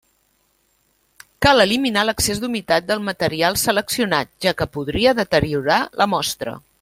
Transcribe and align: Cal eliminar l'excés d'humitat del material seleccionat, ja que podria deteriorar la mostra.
Cal 1.45 1.63
eliminar 1.65 2.05
l'excés 2.09 2.41
d'humitat 2.45 2.87
del 2.89 3.05
material 3.11 3.61
seleccionat, 3.67 4.33
ja 4.47 4.55
que 4.63 4.69
podria 4.79 5.15
deteriorar 5.25 5.79
la 6.03 6.13
mostra. 6.19 6.61